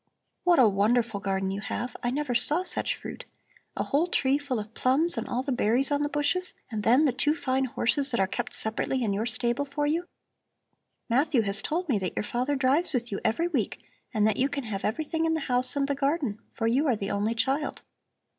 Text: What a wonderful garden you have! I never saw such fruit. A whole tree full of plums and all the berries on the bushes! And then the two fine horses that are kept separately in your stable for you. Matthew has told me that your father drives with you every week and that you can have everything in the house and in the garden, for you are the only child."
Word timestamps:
What 0.45 0.57
a 0.57 0.67
wonderful 0.67 1.19
garden 1.19 1.51
you 1.51 1.61
have! 1.61 1.95
I 2.01 2.09
never 2.09 2.33
saw 2.33 2.63
such 2.63 2.95
fruit. 2.95 3.25
A 3.75 3.83
whole 3.83 4.07
tree 4.07 4.39
full 4.39 4.57
of 4.57 4.73
plums 4.73 5.15
and 5.15 5.27
all 5.29 5.43
the 5.43 5.51
berries 5.51 5.91
on 5.91 6.01
the 6.01 6.09
bushes! 6.09 6.55
And 6.71 6.81
then 6.81 7.05
the 7.05 7.13
two 7.13 7.35
fine 7.35 7.65
horses 7.65 8.09
that 8.09 8.19
are 8.19 8.25
kept 8.25 8.55
separately 8.55 9.03
in 9.03 9.13
your 9.13 9.27
stable 9.27 9.63
for 9.63 9.85
you. 9.85 10.07
Matthew 11.07 11.43
has 11.43 11.61
told 11.61 11.87
me 11.87 11.99
that 11.99 12.15
your 12.15 12.23
father 12.23 12.55
drives 12.55 12.95
with 12.95 13.11
you 13.11 13.19
every 13.23 13.47
week 13.47 13.79
and 14.11 14.25
that 14.27 14.37
you 14.37 14.49
can 14.49 14.63
have 14.63 14.83
everything 14.83 15.25
in 15.27 15.35
the 15.35 15.41
house 15.41 15.75
and 15.75 15.83
in 15.87 15.93
the 15.95 15.99
garden, 15.99 16.39
for 16.55 16.65
you 16.65 16.87
are 16.87 16.95
the 16.95 17.11
only 17.11 17.35
child." 17.35 17.83